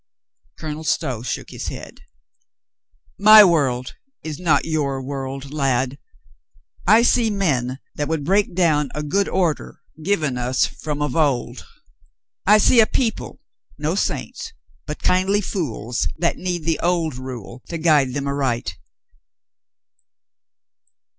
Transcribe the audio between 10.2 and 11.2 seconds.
us from of